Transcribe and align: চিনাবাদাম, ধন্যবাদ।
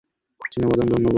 চিনাবাদাম, 0.51 0.87
ধন্যবাদ। 0.87 1.09